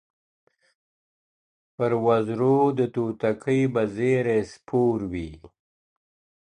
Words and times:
پر 1.75 1.91
وزر 2.05 2.41
د 2.79 2.79
توتکۍ 2.95 3.61
به 3.73 3.83
زېری 3.95 4.39
سپور 4.51 4.97
وي. 5.11 5.31